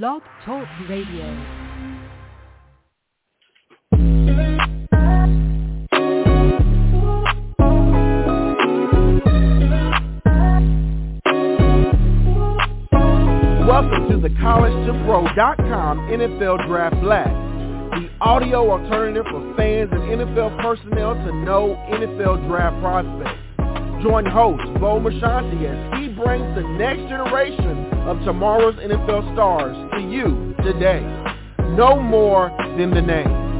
Blog 0.00 0.22
Talk 0.46 0.66
Radio. 0.88 1.26
Welcome 13.66 14.08
to 14.08 14.18
the 14.22 14.30
College2Pro.com 14.40 15.98
NFL 16.08 16.66
Draft 16.66 16.98
Blast, 17.02 17.28
the 18.00 18.08
audio 18.22 18.70
alternative 18.70 19.26
for 19.30 19.54
fans 19.58 19.90
and 19.92 20.00
NFL 20.00 20.58
personnel 20.62 21.12
to 21.16 21.34
know 21.44 21.76
NFL 21.90 22.48
draft 22.48 22.80
prospects. 22.80 23.51
Join 24.02 24.26
host 24.26 24.64
Bo 24.80 24.98
Marchionte 24.98 25.62
as 25.64 26.00
he 26.00 26.08
brings 26.08 26.56
the 26.56 26.62
next 26.76 27.08
generation 27.08 27.86
of 28.08 28.18
tomorrow's 28.24 28.74
NFL 28.74 29.32
stars 29.32 29.76
to 29.92 30.00
you 30.00 30.56
today. 30.64 31.00
Know 31.76 32.00
more 32.00 32.50
than 32.76 32.90
the 32.90 33.00
name. 33.00 33.52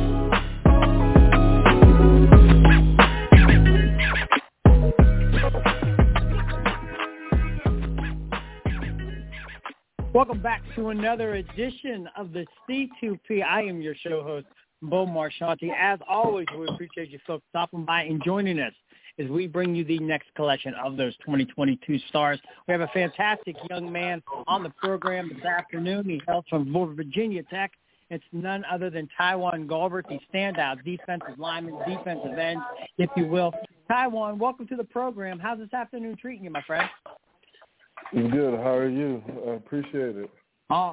Welcome 10.13 10.43
back 10.43 10.63
to 10.75 10.89
another 10.89 11.35
edition 11.37 12.09
of 12.17 12.33
the 12.33 12.47
C2P. 12.69 13.45
I 13.45 13.63
am 13.63 13.81
your 13.81 13.95
show 13.95 14.25
host, 14.25 14.47
Bo 14.83 15.07
Marchionte. 15.07 15.71
As 15.79 16.01
always, 16.09 16.47
we 16.59 16.67
appreciate 16.67 17.11
you 17.11 17.21
folks 17.29 17.45
stopping 17.51 17.85
by 17.85 18.03
and 18.03 18.21
joining 18.25 18.59
us 18.59 18.73
as 19.19 19.29
we 19.29 19.47
bring 19.47 19.75
you 19.75 19.85
the 19.85 19.99
next 19.99 20.29
collection 20.35 20.75
of 20.75 20.97
those 20.97 21.15
2022 21.19 21.99
stars. 22.09 22.41
We 22.67 22.73
have 22.73 22.81
a 22.81 22.89
fantastic 22.89 23.57
young 23.71 23.91
man 23.91 24.23
on 24.47 24.63
the 24.63 24.71
program 24.71 25.31
this 25.35 25.45
afternoon. 25.45 26.05
He 26.05 26.21
hails 26.27 26.45
from 26.49 26.73
Virginia 26.97 27.43
Tech. 27.45 27.73
It's 28.11 28.25
none 28.33 28.63
other 28.71 28.91
than 28.91 29.09
TyJuan 29.19 29.67
Garbutt, 29.67 30.07
the 30.09 30.19
standout 30.33 30.85
defensive 30.85 31.39
lineman, 31.39 31.79
defensive 31.89 32.37
end, 32.37 32.61
if 32.99 33.09
you 33.17 33.27
will. 33.27 33.53
TyJuan, 33.91 34.39
welcome 34.39 34.67
to 34.69 34.77
the 34.77 34.85
program. 34.85 35.39
How's 35.39 35.59
this 35.59 35.73
afternoon 35.73 36.17
treating 36.21 36.45
you, 36.45 36.51
my 36.51 36.63
friend? 36.63 36.89
Good. 38.13 38.59
How 38.59 38.75
are 38.75 38.89
you? 38.89 39.23
I 39.49 39.53
appreciate 39.53 40.17
it. 40.17 40.31
Oh, 40.69 40.93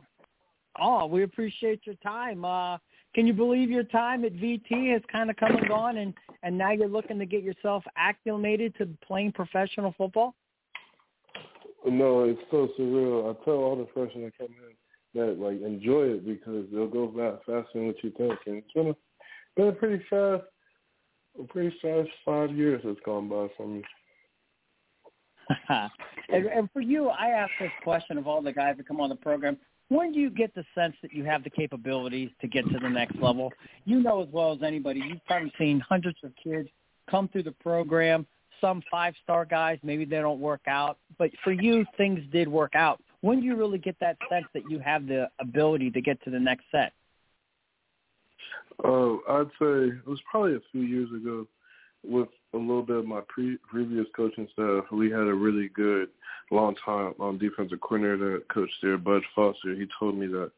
oh, 0.80 1.06
we 1.08 1.24
appreciate 1.24 1.82
your 1.86 1.96
time. 1.96 2.46
Uh, 2.46 2.78
can 3.16 3.26
you 3.26 3.34
believe 3.34 3.70
your 3.70 3.84
time 3.84 4.24
at 4.24 4.34
VT 4.34 4.94
has 4.94 5.02
kind 5.12 5.30
of 5.30 5.36
come 5.38 5.56
and 5.56 5.68
gone, 5.68 5.98
and 5.98 6.14
and 6.44 6.58
now 6.58 6.72
you're 6.72 6.88
looking 6.88 7.18
to 7.20 7.26
get 7.26 7.44
yourself 7.44 7.84
acclimated 7.98 8.76
to 8.78 8.88
playing 9.06 9.32
professional 9.32 9.94
football? 9.98 10.36
No, 11.86 12.24
it's 12.26 12.40
so 12.52 12.70
surreal. 12.80 13.30
I 13.30 13.44
tell 13.44 13.56
all 13.56 13.76
the 13.76 13.88
freshmen 13.94 14.26
that 14.26 14.38
come 14.38 14.48
in 14.48 14.76
that 15.20 15.40
like 15.40 15.62
enjoy 15.62 16.04
it 16.04 16.26
because 16.26 16.66
they'll 16.72 16.88
go 16.88 17.08
back 17.08 17.40
faster 17.46 17.68
than 17.74 17.88
what 17.88 18.04
you 18.04 18.12
think, 18.12 18.34
and 18.46 18.58
it's 18.58 18.72
been 18.74 18.88
a, 18.90 18.96
been 19.56 19.68
a 19.70 19.72
pretty 19.72 20.04
fast, 20.10 20.44
a 21.40 21.44
pretty 21.46 21.76
fast 21.82 22.10
five 22.24 22.56
years 22.56 22.82
that's 22.84 23.00
gone 23.06 23.28
by 23.28 23.48
for 23.58 23.68
me. 23.68 23.82
and, 26.30 26.46
and 26.46 26.70
for 26.72 26.82
you, 26.82 27.10
I 27.10 27.30
ask 27.30 27.52
this 27.60 27.72
question 27.84 28.20
of 28.20 28.28
all 28.28 28.42
the 28.42 28.54
guys 28.54 28.76
that 28.78 28.88
come 28.88 29.02
on 29.02 29.10
the 29.10 29.16
program. 29.16 29.58
When 29.90 30.12
do 30.12 30.20
you 30.20 30.30
get 30.30 30.54
the 30.54 30.64
sense 30.76 30.96
that 31.02 31.14
you 31.14 31.24
have 31.26 31.44
the 31.44 31.50
capabilities 31.50 32.30
to 32.42 32.48
get 32.48 32.64
to 32.72 32.80
the 32.80 32.90
next 32.90 33.16
level? 33.18 33.52
You 33.86 34.00
know 34.00 34.22
as 34.22 34.30
well 34.32 34.54
as 34.54 34.64
anybody, 34.64 35.02
you've 35.02 35.26
probably 35.26 35.52
seen 35.58 35.80
hundreds 35.80 36.18
of 36.24 36.32
kids 36.42 36.70
come 37.10 37.28
through 37.28 37.44
the 37.44 37.52
program, 37.54 38.28
some 38.62 38.84
five-star 38.92 39.46
guys, 39.46 39.80
maybe 39.82 40.06
they 40.06 40.20
don't 40.20 40.40
work 40.40 40.62
out. 40.68 40.98
But 41.18 41.32
for 41.44 41.52
you, 41.52 41.86
things 41.98 42.20
did 42.32 42.48
work 42.48 42.76
out. 42.76 43.02
When 43.22 43.40
do 43.40 43.46
you 43.46 43.56
really 43.56 43.80
get 43.80 43.96
that 44.00 44.18
sense 44.30 44.46
that 44.54 44.64
you 44.70 44.80
have 44.80 45.08
the 45.08 45.30
ability 45.40 45.92
to 45.92 46.02
get 46.02 46.24
to 46.24 46.30
the 46.30 46.40
next 46.40 46.66
set? 46.72 46.94
Uh, 48.84 49.16
I'd 49.28 49.48
say 49.60 49.90
it 49.90 50.08
was 50.08 50.22
probably 50.30 50.56
a 50.56 50.62
few 50.72 50.82
years 50.82 51.10
ago 51.12 51.48
with 52.04 52.30
a 52.54 52.58
little 52.58 52.84
bit 52.84 52.98
of 52.98 53.06
my 53.06 53.22
pre- 53.28 53.58
previous 53.70 54.08
coaching 54.16 54.48
staff, 54.54 54.86
we 54.92 55.10
had 55.10 55.28
a 55.28 55.34
really 55.34 55.70
good 55.70 56.10
long 56.52 56.76
time 56.84 57.14
um, 57.20 57.38
defensive 57.38 57.80
coordinator 57.82 58.42
coached 58.52 58.74
there, 58.82 58.98
Bud 58.98 59.22
Foster. 59.36 59.76
He 59.76 59.88
told 60.00 60.18
me 60.18 60.28
that 60.28 60.52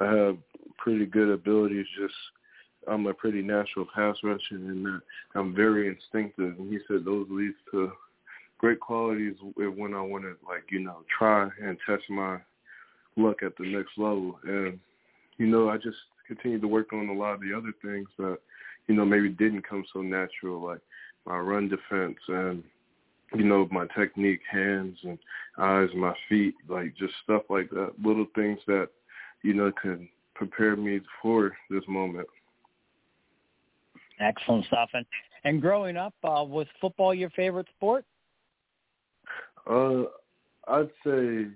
I 0.00 0.06
have 0.06 0.36
pretty 0.78 1.06
good 1.06 1.28
abilities. 1.28 1.86
Just 1.98 2.14
I'm 2.90 3.06
a 3.06 3.14
pretty 3.14 3.42
natural 3.42 3.86
pass 3.94 4.16
rusher, 4.22 4.40
and 4.52 4.84
that 4.86 5.00
I'm 5.34 5.54
very 5.54 5.88
instinctive. 5.88 6.58
And 6.58 6.72
he 6.72 6.78
said 6.88 7.04
those 7.04 7.26
leads 7.30 7.56
to 7.70 7.92
great 8.58 8.80
qualities 8.80 9.34
when 9.54 9.94
I 9.94 10.00
want 10.00 10.24
to, 10.24 10.36
like 10.48 10.64
you 10.70 10.80
know, 10.80 11.04
try 11.16 11.48
and 11.62 11.78
test 11.86 12.02
my 12.10 12.38
luck 13.16 13.42
at 13.44 13.56
the 13.56 13.66
next 13.66 13.92
level. 13.96 14.38
And 14.44 14.80
you 15.38 15.46
know, 15.46 15.68
I 15.68 15.76
just 15.76 15.98
continued 16.26 16.62
to 16.62 16.68
work 16.68 16.92
on 16.92 17.08
a 17.08 17.12
lot 17.12 17.34
of 17.34 17.40
the 17.40 17.56
other 17.56 17.72
things 17.82 18.08
that 18.18 18.38
you 18.88 18.94
know, 18.94 19.04
maybe 19.04 19.28
didn't 19.28 19.66
come 19.68 19.84
so 19.92 20.00
natural, 20.00 20.64
like 20.64 20.80
my 21.26 21.38
run 21.38 21.68
defense 21.68 22.16
and, 22.28 22.62
you 23.34 23.44
know, 23.44 23.68
my 23.70 23.86
technique, 23.96 24.40
hands 24.50 24.98
and 25.02 25.18
eyes, 25.58 25.88
my 25.96 26.14
feet, 26.28 26.54
like 26.68 26.96
just 26.96 27.12
stuff 27.24 27.42
like 27.50 27.70
that, 27.70 27.92
little 28.02 28.26
things 28.34 28.58
that, 28.66 28.88
you 29.42 29.54
know, 29.54 29.72
can 29.80 30.08
prepare 30.34 30.76
me 30.76 31.00
for 31.20 31.56
this 31.70 31.82
moment. 31.88 32.26
Excellent 34.20 34.64
stuff. 34.66 34.90
And, 34.94 35.04
and 35.44 35.60
growing 35.60 35.96
up, 35.96 36.14
uh, 36.24 36.42
was 36.44 36.66
football 36.80 37.14
your 37.14 37.30
favorite 37.30 37.66
sport? 37.76 38.04
Uh, 39.68 40.04
I'd 40.68 40.90
say 41.04 41.46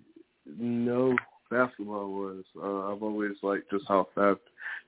no. 0.58 1.16
Basketball 1.50 2.12
was. 2.12 2.44
Uh, 2.56 2.92
I've 2.92 3.02
always 3.02 3.36
liked 3.42 3.70
just 3.70 3.84
how 3.88 4.08
fast 4.14 4.40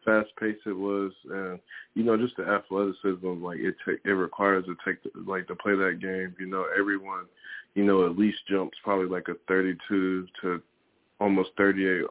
fast 0.04 0.28
paced 0.38 0.66
it 0.66 0.72
was, 0.72 1.12
and 1.30 1.58
you 1.94 2.04
know, 2.04 2.16
just 2.16 2.36
the 2.36 2.44
athleticism. 2.44 3.42
Like 3.42 3.58
it, 3.58 3.74
take, 3.86 3.98
it 4.04 4.10
requires 4.10 4.64
to 4.66 4.76
take, 4.84 4.98
like 5.26 5.46
to 5.48 5.56
play 5.56 5.74
that 5.74 5.98
game. 6.00 6.34
You 6.38 6.46
know, 6.46 6.66
everyone, 6.78 7.26
you 7.74 7.84
know, 7.84 8.06
at 8.06 8.18
least 8.18 8.38
jumps 8.48 8.76
probably 8.82 9.06
like 9.06 9.28
a 9.28 9.34
32 9.48 10.26
to 10.42 10.62
almost 11.20 11.50
38 11.56 12.04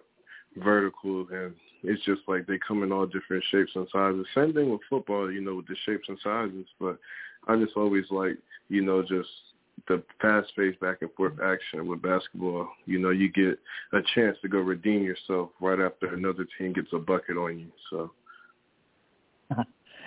vertical, 0.57 1.27
and 1.31 1.53
it's 1.83 2.03
just 2.05 2.21
like 2.27 2.45
they 2.45 2.59
come 2.65 2.83
in 2.83 2.91
all 2.91 3.05
different 3.05 3.43
shapes 3.51 3.71
and 3.75 3.87
sizes. 3.91 4.25
Same 4.35 4.53
thing 4.53 4.71
with 4.71 4.81
football, 4.89 5.31
you 5.31 5.41
know, 5.41 5.55
with 5.55 5.67
the 5.67 5.75
shapes 5.85 6.07
and 6.07 6.17
sizes. 6.23 6.65
But 6.79 6.99
I 7.47 7.55
just 7.57 7.75
always 7.75 8.05
like, 8.11 8.37
you 8.69 8.81
know, 8.81 9.01
just 9.01 9.29
the 9.87 10.03
fast-paced 10.21 10.79
back 10.79 10.97
and 11.01 11.11
forth 11.13 11.33
action 11.43 11.87
with 11.87 12.01
basketball. 12.01 12.69
You 12.85 12.99
know, 12.99 13.09
you 13.09 13.31
get 13.31 13.59
a 13.93 14.01
chance 14.15 14.37
to 14.41 14.47
go 14.47 14.59
redeem 14.59 15.03
yourself 15.03 15.49
right 15.59 15.79
after 15.79 16.13
another 16.13 16.47
team 16.57 16.73
gets 16.73 16.89
a 16.93 16.99
bucket 16.99 17.37
on 17.37 17.59
you. 17.59 17.71
So. 17.89 18.11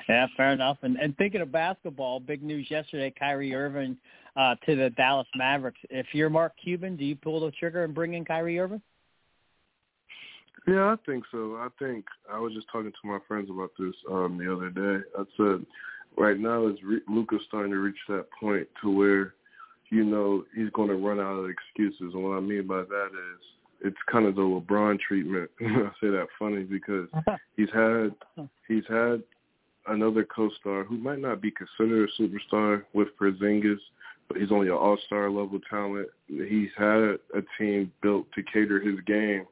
Yeah, 0.09 0.27
fair 0.37 0.53
enough. 0.53 0.79
And 0.83 0.97
and 0.99 1.17
thinking 1.17 1.41
of 1.41 1.51
basketball, 1.51 2.21
big 2.21 2.43
news 2.43 2.71
yesterday: 2.71 3.13
Kyrie 3.19 3.55
Irving 3.55 3.97
uh, 4.37 4.55
to 4.67 4.77
the 4.77 4.91
Dallas 4.91 5.27
Mavericks. 5.35 5.81
If 5.91 6.09
you're 6.13 6.31
Mark 6.31 6.53
Cuban, 6.63 6.97
do 6.97 7.05
you 7.05 7.17
pull 7.17 7.41
the 7.41 7.51
trigger 7.53 7.85
and 7.85 7.95
bring 7.95 8.15
in 8.15 8.25
Kyrie 8.25 8.59
Irving? 8.59 8.83
Yeah, 10.67 10.93
I 10.93 10.97
think 11.07 11.25
so. 11.31 11.57
I 11.57 11.69
think 11.79 12.05
I 12.31 12.39
was 12.39 12.53
just 12.55 12.67
talking 12.73 12.91
to 12.91 13.09
my 13.09 13.19
friends 13.29 13.51
about 13.51 13.71
this 13.79 13.95
um 14.11 14.39
the 14.39 14.53
other 14.55 14.71
day. 14.71 15.05
I 15.19 15.25
said, 15.37 15.67
right 16.17 16.39
now 16.39 16.67
is 16.69 16.77
re- 16.83 17.01
Luka's 17.09 17.43
starting 17.49 17.73
to 17.73 17.79
reach 17.79 17.97
that 18.09 18.27
point 18.41 18.67
to 18.83 18.91
where 18.91 19.35
you 19.91 20.05
know, 20.05 20.45
he's 20.55 20.71
going 20.71 20.89
to 20.89 20.97
run 20.97 21.21
out 21.21 21.39
of 21.39 21.51
excuses. 21.51 22.15
And 22.15 22.23
what 22.23 22.37
I 22.37 22.41
mean 22.41 22.67
by 22.67 22.83
that 22.83 23.11
is 23.13 23.45
it's 23.81 23.97
kind 24.11 24.27
of 24.27 24.35
the 24.35 24.43
LeBron 24.43 24.99
treatment. 24.99 25.51
I 25.61 25.91
say 26.01 26.09
that 26.09 26.27
funny 26.39 26.65
because 26.65 27.09
he's 27.57 27.69
had 27.73 28.15
he's 28.67 28.85
had 28.89 29.23
another 29.87 30.25
co-star 30.25 30.85
who 30.85 30.97
might 30.97 31.19
not 31.19 31.43
be 31.43 31.51
considered 31.51 32.09
a 32.09 32.23
superstar 32.23 32.85
with 32.95 33.09
Porzingis, 33.21 33.79
but 34.29 34.39
he's 34.39 34.51
only 34.51 34.69
an 34.69 34.75
all-star 34.75 35.31
level 35.31 35.61
talent. 35.69 36.09
He's 36.27 36.71
had 36.77 37.19
a 37.35 37.43
team 37.59 37.93
built 38.03 38.27
to 38.35 38.43
cater 38.43 38.81
his 38.81 38.99
game, 39.07 39.45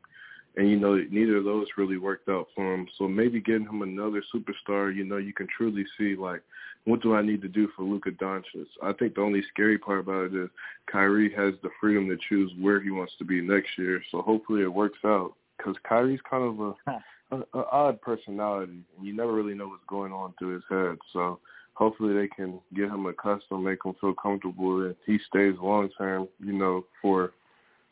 and 0.57 0.69
you 0.69 0.79
know 0.79 0.97
neither 1.11 1.39
of 1.39 1.45
those 1.45 1.67
really 1.77 1.97
worked 1.97 2.29
out 2.29 2.49
for 2.55 2.75
him. 2.75 2.87
So 2.99 3.09
maybe 3.09 3.41
getting 3.41 3.67
him 3.67 3.83
another 3.83 4.23
superstar, 4.35 4.95
you 4.95 5.05
know, 5.05 5.17
you 5.17 5.33
can 5.33 5.49
truly 5.57 5.85
see 5.99 6.15
like 6.17 6.43
what 6.85 7.01
do 7.01 7.15
I 7.15 7.23
need 7.23 7.43
to 7.43 7.49
do 7.49 7.69
for 7.77 7.85
Luka 7.85 8.11
Doncic? 8.11 8.67
I 8.83 8.93
think 8.93 9.15
the 9.15 9.21
only 9.21 9.43
scary 9.53 9.79
part 9.79 10.01
about 10.01 10.27
it 10.27 10.35
is 10.35 10.51
Kyrie 10.91 11.33
has 11.37 11.55
the 11.63 11.71
freedom 11.81 12.09
to 12.09 12.19
choose 12.29 12.51
where 12.59 12.81
he 12.81 12.91
wants 12.91 13.13
to 13.19 13.25
be 13.25 13.41
next 13.41 13.71
year. 13.79 14.03
So 14.11 14.21
hopefully 14.21 14.63
it 14.63 14.73
works 14.73 14.99
out 15.05 15.35
because 15.57 15.77
Kyrie's 15.89 16.21
kind 16.29 16.43
of 16.43 16.61
a, 16.61 17.37
a, 17.37 17.59
a 17.59 17.65
odd 17.71 18.01
personality, 18.03 18.81
and 18.97 19.07
you 19.07 19.15
never 19.15 19.33
really 19.33 19.55
know 19.55 19.69
what's 19.69 19.85
going 19.87 20.13
on 20.13 20.35
through 20.39 20.55
his 20.55 20.65
head. 20.69 20.99
So 21.13 21.39
hopefully 21.75 22.15
they 22.15 22.29
can 22.29 22.59
get 22.75 22.87
him 22.87 23.07
accustomed, 23.07 23.65
make 23.65 23.85
him 23.85 23.95
feel 24.01 24.15
comfortable, 24.15 24.85
and 24.85 24.97
he 25.07 25.19
stays 25.29 25.55
long 25.63 25.89
term. 25.97 26.29
You 26.41 26.53
know, 26.53 26.85
for 27.01 27.33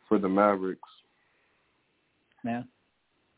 for 0.09 0.19
the 0.19 0.29
Mavericks. 0.29 0.89
Yeah, 2.45 2.63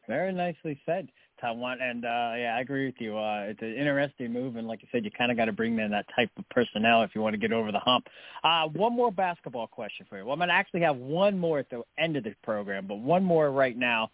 very 0.08 0.32
nicely 0.32 0.80
said. 0.86 1.08
TyJuan, 1.42 1.82
and 1.82 2.04
uh, 2.04 2.32
yeah, 2.36 2.54
I 2.56 2.60
agree 2.60 2.86
with 2.86 2.94
you. 3.00 3.18
Uh, 3.18 3.46
it's 3.48 3.62
an 3.62 3.74
interesting 3.74 4.32
move, 4.32 4.56
and 4.56 4.68
like 4.68 4.80
I 4.82 4.88
said, 4.92 5.04
you 5.04 5.10
kind 5.10 5.30
of 5.30 5.36
got 5.36 5.46
to 5.46 5.52
bring 5.52 5.78
in 5.78 5.90
that 5.90 6.06
type 6.14 6.30
of 6.38 6.48
personnel 6.50 7.02
if 7.02 7.10
you 7.14 7.20
want 7.20 7.34
to 7.34 7.38
get 7.38 7.52
over 7.52 7.72
the 7.72 7.80
hump. 7.80 8.06
Uh, 8.44 8.68
one 8.68 8.94
more 8.94 9.10
basketball 9.10 9.66
question 9.66 10.06
for 10.08 10.18
you. 10.18 10.24
Well, 10.24 10.34
I'm 10.34 10.38
going 10.38 10.50
to 10.50 10.54
actually 10.54 10.82
have 10.82 10.96
one 10.96 11.36
more 11.36 11.58
at 11.58 11.68
the 11.68 11.82
end 11.98 12.16
of 12.16 12.24
the 12.24 12.34
program, 12.44 12.86
but 12.86 12.98
one 12.98 13.24
more 13.24 13.50
right 13.50 13.76
now. 13.76 14.10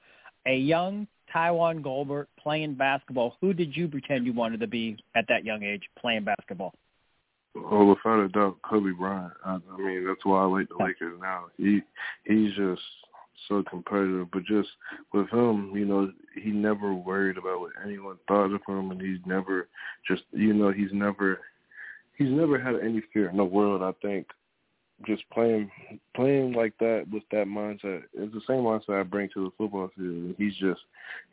a 0.47 0.57
young 0.57 1.07
TyJuan 1.35 1.83
Garbutt 1.83 2.27
playing 2.39 2.75
basketball, 2.75 3.37
who 3.41 3.53
did 3.53 3.77
you 3.77 3.89
pretend 3.89 4.27
you 4.27 4.33
wanted 4.33 4.61
to 4.61 4.67
be 4.67 4.97
at 5.15 5.27
that 5.29 5.45
young 5.45 5.63
age 5.63 5.83
playing 5.99 6.25
basketball? 6.25 6.75
Oh, 7.57 7.85
without 7.85 8.21
a 8.21 8.29
doubt, 8.29 8.57
Kobe 8.63 8.93
Bryant. 8.93 9.33
I, 9.45 9.59
I 9.73 9.77
mean, 9.77 10.07
that's 10.07 10.25
why 10.25 10.43
I 10.43 10.45
like 10.45 10.69
the 10.69 10.83
Lakers 10.83 11.19
now. 11.21 11.47
He 11.57 11.81
he's 12.25 12.55
just 12.55 12.83
so 13.47 13.63
competitive, 13.69 14.29
but 14.33 14.45
just 14.45 14.69
with 15.13 15.29
him, 15.31 15.73
you 15.75 15.85
know, 15.85 16.13
he 16.35 16.51
never 16.51 16.95
worried 16.95 17.39
about 17.39 17.61
what 17.61 17.73
anyone 17.85 18.17
thought 18.27 18.53
of 18.53 18.61
him, 18.67 18.91
and 18.91 19.01
he's 19.01 19.21
never 19.27 19.69
just, 20.07 20.23
you 20.33 20.55
know, 20.55 20.71
he's 20.71 20.93
never 20.93 21.41
he's 22.17 22.31
never 22.31 22.59
had 22.59 22.75
any 22.77 23.03
fear 23.13 23.29
in 23.31 23.37
the 23.37 23.45
world. 23.45 23.83
I 23.83 23.93
think 24.07 24.27
just 25.07 25.23
playing 25.31 25.71
playing 26.15 26.53
like 26.53 26.77
that 26.79 27.07
with 27.13 27.23
that 27.31 27.47
mindset 27.47 28.03
is 28.15 28.33
the 28.33 28.41
same 28.47 28.59
mindset 28.59 29.01
I 29.01 29.03
bring 29.05 29.29
to 29.35 29.45
the 29.45 29.51
football 29.57 29.91
field. 29.97 30.35
He's 30.39 30.55
just 30.57 30.81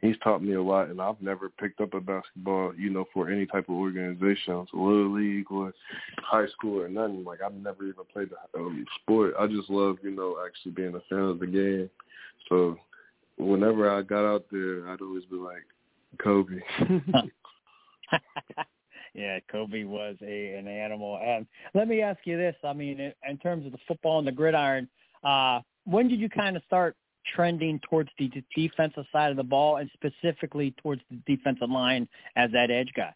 he's 0.02 0.16
taught 0.24 0.44
me 0.44 0.54
a 0.54 0.62
lot, 0.62 0.90
and 0.90 1.02
I've 1.02 1.22
never 1.22 1.50
picked 1.50 1.82
up 1.82 1.94
a 1.94 2.00
basketball, 2.00 2.74
you 2.76 2.90
know, 2.92 3.06
for 3.14 3.30
any 3.30 3.46
type 3.46 3.70
of 3.70 3.76
organization, 3.76 4.68
so 4.72 4.78
little 4.78 5.16
league 5.16 5.52
or 5.52 5.74
high 6.18 6.48
school 6.48 6.82
or 6.82 6.88
nothing. 6.88 7.24
Like 7.24 7.42
I've 7.42 7.56
never 7.56 7.84
even 7.84 8.06
played 8.14 8.30
the 8.30 8.60
um, 8.60 8.86
sport. 9.02 9.34
I 9.40 9.48
just 9.48 9.70
love, 9.70 9.98
you 10.04 10.12
know, 10.12 10.38
actually 10.46 10.72
being 10.72 10.96
a 10.96 11.02
fan 11.10 11.20
of 11.20 11.40
the 11.40 11.48
game. 11.48 11.90
So 12.50 12.78
whenever 13.38 13.90
I 13.90 14.04
got 14.04 14.26
out 14.26 14.46
there, 14.52 14.88
I'd 14.90 15.02
always 15.02 15.26
be 15.26 15.38
like 15.38 15.64
Kobe. 16.22 16.60
yeah, 19.16 19.40
Kobe 19.50 19.86
was 19.86 20.16
a 20.22 20.54
an 20.56 20.68
animal. 20.68 21.20
And 21.24 21.48
let 21.74 21.88
me 21.88 22.02
ask 22.02 22.20
you 22.26 22.38
this: 22.38 22.56
I 22.64 22.74
mean, 22.74 23.00
in, 23.00 23.14
in 23.28 23.38
terms 23.38 23.66
of 23.66 23.72
the 23.72 23.78
football 23.88 24.20
and 24.20 24.28
the 24.28 24.32
gridiron, 24.32 24.90
uh, 25.24 25.62
when 25.86 26.08
did 26.08 26.20
you 26.20 26.30
kind 26.30 26.58
of 26.58 26.64
start 26.68 26.96
trending 27.34 27.80
towards 27.90 28.10
the 28.20 28.30
defensive 28.56 29.06
side 29.12 29.32
of 29.32 29.38
the 29.38 29.44
ball, 29.44 29.78
and 29.78 29.90
specifically 29.94 30.76
towards 30.84 31.02
the 31.10 31.18
defensive 31.26 31.70
line 31.70 32.08
as 32.36 32.52
that 32.52 32.70
edge 32.70 32.92
guy? 32.96 33.14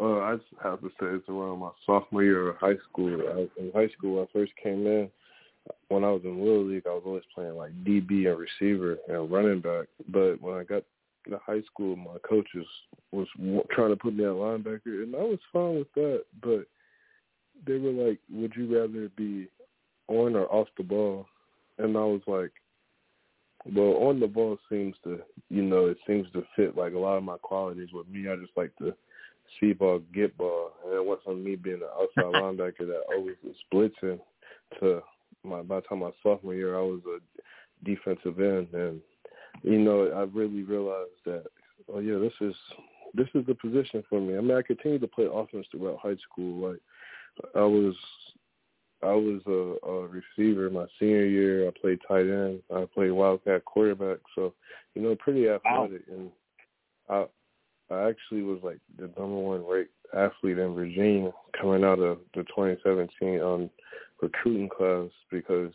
Uh, 0.00 0.18
I 0.18 0.36
have 0.62 0.80
to 0.80 0.88
say 0.88 1.06
it's 1.06 1.28
around 1.28 1.60
my 1.60 1.70
sophomore 1.86 2.24
year 2.24 2.48
of 2.48 2.56
high 2.56 2.78
school. 2.90 3.20
I, 3.28 3.60
in 3.60 3.70
high 3.72 3.88
school, 3.96 4.16
when 4.16 4.24
I 4.24 4.28
first 4.32 4.52
came 4.60 4.86
in, 4.86 5.08
when 5.88 6.02
I 6.02 6.10
was 6.10 6.22
in 6.24 6.38
Little 6.38 6.64
League, 6.64 6.86
I 6.86 6.90
was 6.90 7.04
always 7.06 7.22
playing 7.32 7.56
like 7.56 7.72
DB 7.84 8.26
and 8.28 8.38
receiver 8.38 8.96
and 9.08 9.30
running 9.30 9.60
back. 9.60 9.86
But 10.08 10.40
when 10.40 10.56
I 10.56 10.64
got 10.64 10.82
to 11.32 11.40
high 11.44 11.62
school, 11.62 11.96
my 11.96 12.16
coaches 12.28 12.66
was 13.12 13.26
trying 13.70 13.90
to 13.90 13.96
put 13.96 14.14
me 14.14 14.24
at 14.24 14.30
linebacker, 14.30 15.02
and 15.02 15.14
I 15.14 15.20
was 15.20 15.38
fine 15.52 15.78
with 15.78 15.92
that. 15.94 16.24
But 16.42 16.66
they 17.66 17.78
were 17.78 17.90
like, 17.90 18.18
"Would 18.30 18.54
you 18.56 18.78
rather 18.78 19.08
be 19.10 19.48
on 20.08 20.36
or 20.36 20.52
off 20.52 20.68
the 20.76 20.82
ball?" 20.82 21.26
And 21.78 21.96
I 21.96 22.04
was 22.04 22.22
like, 22.26 22.52
"Well, 23.64 24.08
on 24.08 24.20
the 24.20 24.26
ball 24.26 24.58
seems 24.68 24.96
to, 25.04 25.22
you 25.48 25.62
know, 25.62 25.86
it 25.86 25.98
seems 26.06 26.30
to 26.32 26.46
fit 26.56 26.76
like 26.76 26.94
a 26.94 26.98
lot 26.98 27.16
of 27.16 27.24
my 27.24 27.38
qualities. 27.38 27.92
With 27.92 28.08
me, 28.08 28.28
I 28.28 28.36
just 28.36 28.56
like 28.56 28.74
to 28.76 28.94
see 29.60 29.72
ball, 29.72 30.00
get 30.12 30.36
ball, 30.36 30.72
and 30.84 30.94
it 30.94 31.18
from 31.24 31.44
me 31.44 31.56
being 31.56 31.82
an 31.82 31.88
outside 31.94 32.34
linebacker 32.42 32.86
that 32.86 33.04
always 33.14 33.36
was 33.42 33.56
blitzing 33.72 34.20
to 34.80 35.02
my 35.42 35.62
by 35.62 35.76
the 35.76 35.82
time 35.82 36.00
my 36.00 36.10
sophomore 36.22 36.54
year, 36.54 36.78
I 36.78 36.82
was 36.82 37.00
a 37.06 37.84
defensive 37.84 38.40
end, 38.40 38.68
and 38.72 39.00
you 39.62 39.78
know, 39.78 40.08
I 40.08 40.22
really 40.36 40.62
realized 40.62 41.10
that, 41.24 41.44
oh 41.92 42.00
yeah, 42.00 42.18
this 42.18 42.32
is 42.40 42.54
this 43.14 43.28
is 43.34 43.46
the 43.46 43.54
position 43.54 44.02
for 44.08 44.20
me. 44.20 44.36
I 44.36 44.40
mean, 44.40 44.56
I 44.56 44.62
continued 44.62 45.02
to 45.02 45.08
play 45.08 45.26
offense 45.32 45.66
throughout 45.70 46.00
high 46.00 46.16
school. 46.16 46.70
Like 46.70 46.80
I 47.54 47.60
was, 47.60 47.94
I 49.02 49.12
was 49.12 49.40
a, 49.46 49.86
a 49.88 50.08
receiver 50.08 50.68
my 50.70 50.86
senior 50.98 51.24
year. 51.24 51.68
I 51.68 51.72
played 51.80 52.00
tight 52.06 52.28
end. 52.28 52.60
I 52.74 52.86
played 52.92 53.12
wildcat 53.12 53.64
quarterback. 53.64 54.18
So, 54.34 54.52
you 54.94 55.02
know, 55.02 55.14
pretty 55.16 55.48
athletic. 55.48 56.02
Wow. 56.08 56.16
And 56.16 56.30
I, 57.08 57.24
I 57.94 58.08
actually 58.08 58.42
was 58.42 58.60
like 58.62 58.78
the 58.98 59.10
number 59.18 59.36
one 59.36 59.64
ranked 59.66 59.92
athlete 60.16 60.58
in 60.58 60.74
Virginia 60.74 61.30
coming 61.60 61.84
out 61.84 61.98
of 62.00 62.18
the 62.34 62.42
2017 62.44 63.40
um, 63.40 63.70
recruiting 64.20 64.68
class 64.68 65.08
because 65.30 65.72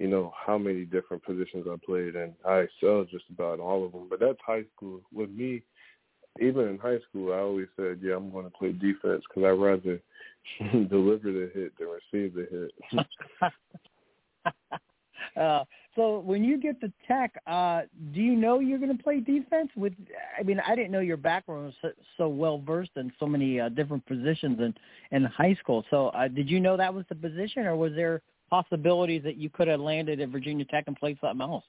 you 0.00 0.08
know 0.08 0.32
how 0.34 0.56
many 0.56 0.86
different 0.86 1.22
positions 1.22 1.66
I 1.70 1.76
played 1.84 2.16
and 2.16 2.32
I 2.48 2.60
excelled 2.60 3.08
just 3.10 3.26
about 3.30 3.60
all 3.60 3.84
of 3.84 3.92
them. 3.92 4.06
But 4.08 4.18
that's 4.18 4.38
high 4.44 4.64
school. 4.74 5.02
With 5.12 5.28
me, 5.30 5.62
even 6.40 6.68
in 6.68 6.78
high 6.78 7.00
school, 7.08 7.34
I 7.34 7.38
always 7.38 7.66
said, 7.76 8.00
yeah, 8.02 8.14
I'm 8.14 8.30
going 8.30 8.46
to 8.46 8.50
play 8.50 8.72
defense 8.72 9.22
because 9.28 9.44
I'd 9.44 9.60
rather 9.60 10.00
deliver 10.88 11.32
the 11.32 11.50
hit 11.52 11.72
than 11.78 11.88
receive 11.88 12.34
the 12.34 12.48
hit. 12.50 13.52
uh, 15.36 15.64
so 15.94 16.20
when 16.20 16.44
you 16.44 16.58
get 16.58 16.80
to 16.80 16.90
Tech, 17.06 17.34
uh, 17.46 17.82
do 18.14 18.22
you 18.22 18.36
know 18.36 18.60
you're 18.60 18.78
going 18.78 18.96
to 18.96 19.02
play 19.02 19.20
defense? 19.20 19.68
With, 19.76 19.92
I 20.38 20.42
mean, 20.44 20.62
I 20.66 20.74
didn't 20.74 20.92
know 20.92 21.00
your 21.00 21.18
background 21.18 21.66
was 21.66 21.74
so, 21.82 21.90
so 22.16 22.28
well 22.28 22.58
versed 22.58 22.92
in 22.96 23.12
so 23.20 23.26
many 23.26 23.60
uh, 23.60 23.68
different 23.68 24.06
positions 24.06 24.60
in 24.60 24.74
in 25.10 25.24
high 25.24 25.58
school. 25.60 25.84
So 25.90 26.08
uh, 26.08 26.28
did 26.28 26.48
you 26.48 26.58
know 26.58 26.78
that 26.78 26.94
was 26.94 27.04
the 27.10 27.16
position, 27.16 27.66
or 27.66 27.76
was 27.76 27.92
there 27.94 28.22
possibilities 28.50 29.22
that 29.22 29.36
you 29.36 29.48
could 29.48 29.68
have 29.68 29.80
landed 29.80 30.20
at 30.20 30.28
Virginia 30.28 30.64
Tech 30.64 30.84
and 30.86 30.96
played 30.96 31.18
something 31.20 31.40
else? 31.40 31.64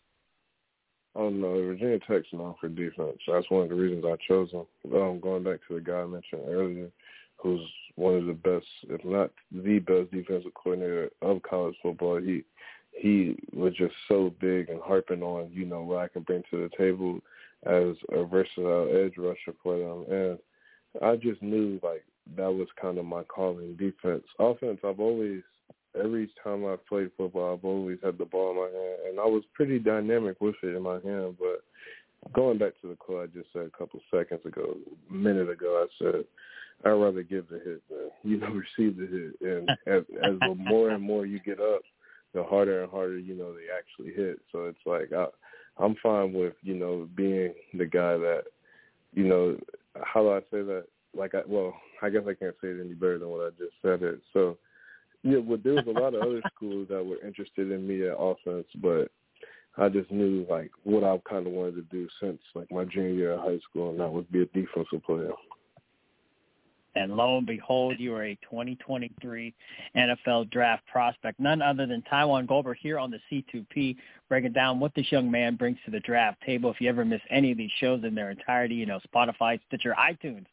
Oh 1.16 1.30
no, 1.30 1.54
Virginia 1.54 2.00
Tech's 2.08 2.28
known 2.32 2.56
for 2.60 2.70
defense. 2.70 3.18
That's 3.28 3.50
one 3.50 3.64
of 3.64 3.70
the 3.70 3.76
reasons 3.76 4.06
I 4.06 4.16
chose 4.28 4.52
them. 4.52 4.66
Um, 4.94 5.20
going 5.20 5.44
back 5.44 5.60
to 5.68 5.76
the 5.76 5.82
guy 5.82 6.00
I 6.02 6.06
mentioned 6.06 6.44
earlier, 6.48 6.90
who's 7.38 7.62
one 7.96 8.16
of 8.16 8.26
the 8.26 8.34
best, 8.34 8.66
if 8.90 9.04
not 9.04 9.32
the 9.52 9.80
best 9.80 10.12
defensive 10.12 10.54
coordinator 10.54 11.10
of 11.22 11.42
college 11.42 11.76
football. 11.82 12.22
He 12.22 12.44
he 12.94 13.38
was 13.54 13.74
just 13.74 13.94
so 14.08 14.34
big 14.40 14.70
and 14.70 14.82
harping 14.82 15.24
on, 15.24 15.50
you 15.52 15.66
know, 15.66 15.82
what 15.82 16.00
I 16.00 16.08
can 16.08 16.24
bring 16.24 16.44
to 16.52 16.58
the 16.64 16.78
table 16.78 17.20
as 17.66 17.96
a 18.12 18.26
versatile 18.26 18.90
edge 18.94 19.18
rusher 19.18 19.56
for 19.64 19.78
them. 19.78 20.06
And 20.12 20.40
I 21.02 21.16
just 21.16 21.42
knew 21.42 21.80
like 21.84 22.04
that 22.36 22.54
was 22.54 22.68
kind 22.80 22.98
of 22.98 23.06
my 23.06 23.24
calling 23.24 23.76
defense. 23.76 24.24
Offense 24.40 24.80
I've 24.84 25.00
always 25.00 25.42
every 26.00 26.30
time 26.44 26.66
I've 26.66 26.86
played 26.88 27.12
football, 27.18 27.54
I've 27.54 27.66
always 27.66 27.98
had 28.04 28.18
the 28.18 28.26
ball 28.26 28.52
in 28.52 28.58
my 28.58 28.80
hand, 28.80 29.00
and 29.10 29.20
I 29.20 29.26
was 29.26 29.44
pretty 29.54 29.80
dynamic 29.80 30.40
with 30.40 30.56
it 30.64 30.76
in 30.76 30.82
my 30.82 31.00
hand. 31.04 31.38
But 31.40 31.64
going 32.34 32.58
back 32.58 32.74
to 32.82 32.88
the 32.88 32.96
quote 32.96 33.30
I 33.30 33.38
just 33.38 33.52
said 33.54 33.64
a 33.64 33.78
couple 33.78 34.00
seconds 34.14 34.46
ago, 34.46 34.76
a 35.10 35.14
minute 35.14 35.50
ago, 35.50 35.86
I 35.86 36.04
said 36.04 36.26
I'd 36.86 36.90
rather 36.92 37.24
give 37.24 37.48
the 37.50 37.60
hit 37.60 37.82
than 37.90 38.10
you 38.24 38.38
know 38.38 38.48
receive 38.48 38.98
the 38.98 39.08
hit. 39.08 39.50
And 39.50 39.70
as, 39.88 40.04
as 40.24 40.40
the 40.40 40.56
more 40.56 40.92
and 40.92 41.04
more 41.04 41.26
you 41.26 41.40
get 41.40 41.60
up, 41.60 41.82
the 42.34 42.44
harder 42.44 42.84
and 42.84 42.92
harder 42.92 43.20
you 43.20 43.36
know 43.36 43.54
they 43.54 43.68
actually 43.76 44.14
hit. 44.14 44.40
So 44.52 44.66
it's 44.66 44.80
like 44.86 45.12
I, 45.14 45.28
I'm 45.84 45.96
fine 46.02 46.34
with 46.34 46.54
you 46.62 46.76
know 46.76 47.08
being 47.16 47.54
the 47.74 47.86
guy 47.86 48.18
that 48.18 48.44
you 49.14 49.28
know 49.28 49.58
how 50.02 50.22
do 50.22 50.32
I 50.32 50.40
say 50.52 50.64
that? 50.64 50.86
Like 51.16 51.36
I 51.36 51.42
well, 51.46 51.74
I 52.02 52.10
guess 52.10 52.24
I 52.24 52.34
can't 52.34 52.56
say 52.62 52.70
it 52.70 52.82
any 52.84 52.94
better 52.94 53.20
than 53.20 53.30
what 53.30 53.42
I 53.42 53.50
just 53.60 53.74
said 53.82 54.02
it. 54.04 54.22
So 54.34 54.58
yeah, 55.24 55.38
well, 55.38 55.60
there 55.64 55.74
was 55.74 55.86
a 55.88 56.00
lot 56.00 56.16
of 56.16 56.22
other 56.22 56.42
schools 56.56 56.88
that 56.90 57.06
were 57.06 57.24
interested 57.26 57.72
in 57.72 57.88
me 57.88 58.08
at 58.08 58.16
offense, 58.18 58.68
but 58.82 59.12
I 59.78 59.90
just 59.90 60.12
knew 60.12 60.46
like 60.50 60.72
what 60.84 61.04
I 61.04 61.18
kind 61.30 61.48
of 61.48 61.54
wanted 61.54 61.76
to 61.76 61.82
do 61.84 62.08
since 62.20 62.40
like 62.56 62.72
my 62.72 62.86
junior 62.86 63.10
year 63.10 63.32
of 63.34 63.42
high 63.42 63.60
school, 63.70 63.92
and 63.92 64.00
that 64.00 64.12
would 64.12 64.32
be 64.32 64.42
a 64.42 64.46
defensive 64.46 65.04
player. 65.06 65.32
And 66.96 67.16
lo 67.16 67.38
and 67.38 67.48
behold, 67.48 68.00
you 68.00 68.14
are 68.16 68.26
a 68.26 68.36
2023 68.44 69.54
NFL 69.96 70.52
draft 70.52 70.86
prospect, 70.88 71.40
none 71.40 71.62
other 71.62 71.86
than 71.86 72.02
TyJuan 72.12 72.48
Garbutt 72.48 72.76
here 72.82 73.00
on 73.00 73.12
the 73.12 73.20
C2P, 73.32 73.96
breaking 74.28 74.52
down 74.52 74.80
what 74.80 74.94
this 74.94 75.10
young 75.10 75.32
man 75.32 75.56
brings 75.56 75.78
to 75.86 75.92
the 75.92 76.02
draft 76.02 76.42
table. 76.46 76.70
If 76.70 76.82
you 76.82 76.90
ever 76.90 77.06
miss 77.06 77.22
any 77.30 77.52
of 77.52 77.58
these 77.58 77.72
shows 77.80 78.04
in 78.04 78.14
their 78.14 78.30
entirety, 78.30 78.76
you 78.76 78.86
know, 78.86 79.00
Spotify, 79.14 79.58
Stitcher, 79.68 79.96
iTunes, 79.98 80.46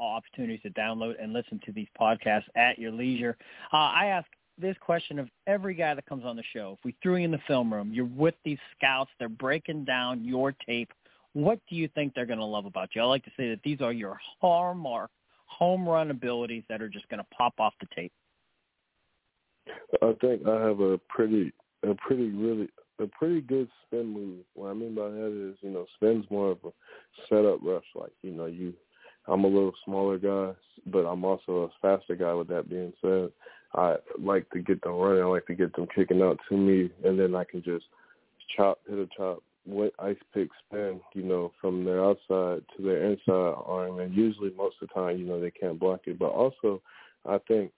opportunities 0.00 0.60
to 0.62 0.70
download 0.70 1.14
and 1.22 1.32
listen 1.32 1.60
to 1.66 1.72
these 1.72 1.88
podcasts 2.00 2.44
at 2.54 2.78
your 2.78 2.92
leisure. 2.92 3.36
Uh, 3.72 3.76
I 3.76 4.06
ask 4.06 4.26
this 4.58 4.76
question 4.80 5.18
of 5.18 5.28
every 5.46 5.74
guy 5.74 5.94
that 5.94 6.06
comes 6.06 6.24
on 6.24 6.36
the 6.36 6.42
show. 6.52 6.76
If 6.78 6.84
we 6.84 6.94
threw 7.02 7.16
you 7.16 7.24
in 7.24 7.30
the 7.30 7.40
film 7.46 7.72
room, 7.72 7.90
you're 7.92 8.06
with 8.06 8.34
these 8.44 8.58
scouts, 8.76 9.10
they're 9.18 9.28
breaking 9.28 9.84
down 9.84 10.24
your 10.24 10.52
tape. 10.52 10.92
What 11.34 11.60
do 11.68 11.76
you 11.76 11.88
think 11.94 12.14
they're 12.14 12.26
going 12.26 12.38
to 12.38 12.44
love 12.44 12.64
about 12.64 12.90
you? 12.94 13.02
I 13.02 13.04
like 13.04 13.24
to 13.24 13.30
say 13.36 13.50
that 13.50 13.60
these 13.62 13.80
are 13.80 13.92
your 13.92 14.18
hallmark 14.40 15.10
home 15.44 15.88
run 15.88 16.10
abilities 16.10 16.64
that 16.68 16.82
are 16.82 16.88
just 16.88 17.08
going 17.08 17.18
to 17.18 17.26
pop 17.36 17.54
off 17.58 17.74
the 17.80 17.86
tape. 17.94 18.12
I 20.02 20.14
think 20.20 20.46
I 20.46 20.60
have 20.60 20.80
a 20.80 20.98
pretty, 21.08 21.52
a 21.82 21.94
pretty 21.94 22.30
really, 22.30 22.68
a 22.98 23.06
pretty 23.06 23.40
good 23.40 23.68
spin 23.84 24.06
move. 24.06 24.38
What 24.54 24.70
I 24.70 24.74
mean 24.74 24.94
by 24.94 25.08
that 25.08 25.50
is, 25.50 25.58
you 25.60 25.70
know, 25.70 25.86
spin's 25.96 26.24
more 26.30 26.52
of 26.52 26.58
a 26.64 26.70
setup 27.28 27.58
rush. 27.62 27.84
Like, 27.94 28.12
you 28.22 28.30
know, 28.30 28.46
you 28.46 28.72
I'm 29.28 29.44
a 29.44 29.48
little 29.48 29.72
smaller 29.84 30.18
guy, 30.18 30.52
but 30.86 31.06
I'm 31.06 31.24
also 31.24 31.70
a 31.70 31.70
faster 31.80 32.14
guy. 32.14 32.32
With 32.34 32.48
that 32.48 32.68
being 32.68 32.92
said, 33.02 33.30
I 33.74 33.96
like 34.18 34.48
to 34.50 34.60
get 34.60 34.82
them 34.82 34.94
running. 34.94 35.22
I 35.22 35.26
like 35.26 35.46
to 35.46 35.54
get 35.54 35.74
them 35.74 35.86
kicking 35.94 36.22
out 36.22 36.38
to 36.48 36.56
me, 36.56 36.90
and 37.04 37.18
then 37.18 37.34
I 37.34 37.44
can 37.44 37.62
just 37.62 37.84
chop, 38.56 38.78
hit 38.88 38.98
a 38.98 39.08
chop, 39.16 39.42
wet 39.66 39.92
ice 39.98 40.16
pick 40.32 40.48
spin, 40.66 41.00
you 41.14 41.22
know, 41.22 41.52
from 41.60 41.84
their 41.84 42.04
outside 42.04 42.62
to 42.76 42.82
their 42.82 43.04
inside 43.04 43.54
arm. 43.66 44.00
And 44.00 44.14
usually, 44.14 44.52
most 44.56 44.76
of 44.80 44.88
the 44.88 44.94
time, 44.94 45.18
you 45.18 45.26
know, 45.26 45.40
they 45.40 45.50
can't 45.50 45.80
block 45.80 46.02
it. 46.06 46.18
But 46.18 46.30
also, 46.30 46.80
I 47.28 47.38
think 47.48 47.72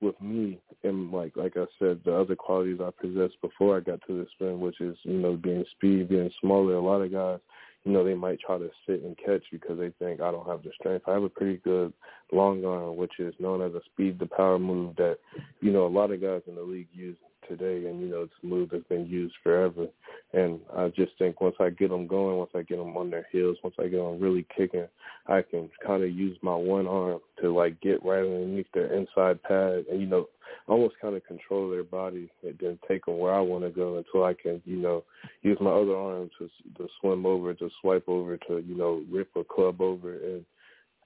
with 0.00 0.20
me 0.20 0.58
and 0.82 1.10
like 1.12 1.36
like 1.36 1.56
I 1.56 1.66
said, 1.78 2.00
the 2.04 2.14
other 2.14 2.34
qualities 2.34 2.80
I 2.80 2.90
possessed 3.00 3.40
before 3.42 3.76
I 3.76 3.80
got 3.80 4.00
to 4.06 4.18
the 4.18 4.26
spin, 4.34 4.60
which 4.60 4.80
is 4.80 4.96
you 5.02 5.18
know 5.18 5.36
being 5.36 5.64
speed, 5.72 6.08
being 6.08 6.30
smaller. 6.40 6.74
A 6.74 6.80
lot 6.80 7.02
of 7.02 7.12
guys, 7.12 7.38
you 7.84 7.92
know, 7.92 8.04
they 8.04 8.14
might 8.14 8.40
try 8.40 8.58
to 8.58 8.70
sit 8.86 9.02
and 9.02 9.16
catch 9.16 9.42
because 9.50 9.78
they 9.78 9.92
think 9.98 10.20
I 10.20 10.30
don't 10.30 10.46
have 10.46 10.62
the 10.62 10.70
strength. 10.78 11.08
I 11.08 11.14
have 11.14 11.22
a 11.22 11.28
pretty 11.28 11.58
good 11.58 11.92
long 12.32 12.64
arm, 12.64 12.96
which 12.96 13.18
is 13.18 13.34
known 13.38 13.62
as 13.62 13.72
a 13.74 13.80
speed 13.92 14.18
to 14.18 14.26
power 14.26 14.58
move 14.58 14.96
that 14.96 15.18
you 15.60 15.72
know 15.72 15.86
a 15.86 15.88
lot 15.88 16.10
of 16.10 16.20
guys 16.20 16.42
in 16.46 16.56
the 16.56 16.62
league 16.62 16.88
use 16.92 17.16
today, 17.48 17.88
and 17.88 18.00
you 18.00 18.08
know 18.08 18.22
it's 18.22 18.32
a 18.42 18.46
move 18.46 18.70
that's 18.70 18.84
been 18.84 19.06
used 19.06 19.34
forever. 19.42 19.86
And 20.32 20.60
I 20.76 20.88
just 20.88 21.12
think 21.18 21.40
once 21.40 21.56
I 21.58 21.70
get 21.70 21.90
them 21.90 22.06
going, 22.06 22.36
once 22.36 22.52
I 22.54 22.62
get 22.62 22.78
them 22.78 22.96
on 22.96 23.10
their 23.10 23.26
heels, 23.32 23.56
once 23.64 23.74
I 23.78 23.84
get 23.84 23.96
them 23.96 24.20
really 24.20 24.46
kicking, 24.56 24.86
I 25.26 25.42
can 25.42 25.70
kind 25.84 26.04
of 26.04 26.10
use 26.10 26.36
my 26.42 26.54
one 26.54 26.86
arm 26.86 27.20
to 27.40 27.54
like 27.54 27.80
get 27.80 28.04
right 28.04 28.22
underneath 28.22 28.70
their 28.74 28.92
inside 28.92 29.42
pad, 29.42 29.84
and 29.90 30.00
you 30.00 30.06
know 30.06 30.28
almost 30.66 30.94
kind 31.00 31.16
of 31.16 31.26
control 31.26 31.70
their 31.70 31.84
body 31.84 32.30
and 32.42 32.56
then 32.60 32.78
take 32.88 33.06
them 33.06 33.18
where 33.18 33.34
I 33.34 33.40
want 33.40 33.64
to 33.64 33.70
go 33.70 33.96
until 33.96 34.24
I 34.24 34.34
can 34.34 34.62
you 34.64 34.76
know 34.76 35.04
use 35.42 35.58
my 35.60 35.70
other 35.70 35.96
arm 35.96 36.30
to 36.38 36.48
to 36.78 36.88
swim 37.00 37.26
over, 37.26 37.54
to 37.54 37.70
swipe 37.80 38.08
over, 38.08 38.36
to 38.36 38.58
you 38.58 38.76
know 38.76 39.02
rip 39.10 39.30
a 39.36 39.44
club 39.44 39.80
over 39.80 40.14
and 40.14 40.44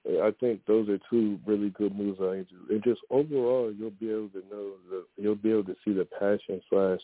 I 0.07 0.31
think 0.39 0.61
those 0.67 0.87
are 0.87 0.99
two 1.09 1.39
really 1.47 1.69
good 1.71 1.95
moves 1.95 2.19
I 2.21 2.45
do. 2.49 2.69
And 2.69 2.83
just 2.83 3.01
overall, 3.09 3.73
you'll 3.75 3.89
be 3.89 4.11
able 4.11 4.29
to 4.29 4.43
know 4.51 4.73
the 4.89 5.05
you'll 5.17 5.35
be 5.35 5.49
able 5.49 5.63
to 5.63 5.75
see 5.83 5.93
the 5.93 6.05
passion 6.05 6.61
slash 6.69 6.99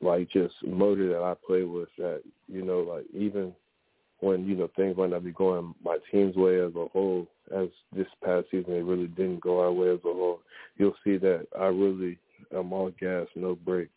like 0.00 0.28
just 0.30 0.54
motor 0.66 1.08
that 1.10 1.22
I 1.22 1.34
play 1.46 1.62
with. 1.62 1.88
That 1.98 2.22
you 2.48 2.62
know, 2.64 2.80
like 2.80 3.04
even 3.14 3.52
when 4.24 4.46
you 4.46 4.56
know 4.56 4.70
things 4.74 4.96
might 4.96 5.10
not 5.10 5.24
be 5.24 5.32
going 5.32 5.74
my 5.84 5.98
team's 6.10 6.34
way 6.34 6.60
as 6.60 6.72
a 6.74 6.86
whole, 6.92 7.26
as 7.54 7.68
this 7.94 8.06
past 8.24 8.46
season 8.50 8.72
they 8.72 8.82
really 8.82 9.08
didn't 9.08 9.40
go 9.40 9.60
our 9.60 9.72
way 9.72 9.90
as 9.90 9.98
a 9.98 10.12
whole. 10.12 10.40
You'll 10.76 10.96
see 11.04 11.18
that 11.18 11.46
I 11.58 11.66
really 11.66 12.18
am 12.56 12.72
all 12.72 12.90
gas, 12.98 13.26
no 13.36 13.54
brakes. 13.54 13.92